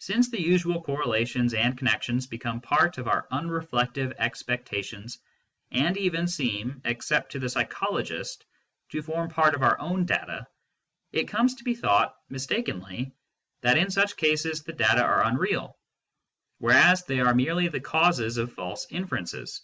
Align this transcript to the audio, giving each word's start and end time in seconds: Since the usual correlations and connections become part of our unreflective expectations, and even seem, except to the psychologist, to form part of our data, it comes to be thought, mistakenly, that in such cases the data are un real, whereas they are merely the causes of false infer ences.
Since 0.00 0.28
the 0.30 0.38
usual 0.38 0.82
correlations 0.82 1.54
and 1.54 1.78
connections 1.78 2.26
become 2.26 2.60
part 2.60 2.98
of 2.98 3.08
our 3.08 3.26
unreflective 3.30 4.12
expectations, 4.18 5.18
and 5.70 5.96
even 5.96 6.28
seem, 6.28 6.82
except 6.84 7.32
to 7.32 7.38
the 7.38 7.48
psychologist, 7.48 8.44
to 8.90 9.00
form 9.00 9.30
part 9.30 9.54
of 9.54 9.62
our 9.62 9.78
data, 10.04 10.46
it 11.10 11.28
comes 11.28 11.54
to 11.54 11.64
be 11.64 11.74
thought, 11.74 12.14
mistakenly, 12.28 13.12
that 13.62 13.78
in 13.78 13.90
such 13.90 14.18
cases 14.18 14.62
the 14.62 14.74
data 14.74 15.02
are 15.02 15.24
un 15.24 15.38
real, 15.38 15.78
whereas 16.58 17.04
they 17.04 17.20
are 17.20 17.34
merely 17.34 17.68
the 17.68 17.80
causes 17.80 18.36
of 18.36 18.52
false 18.52 18.84
infer 18.90 19.20
ences. 19.20 19.60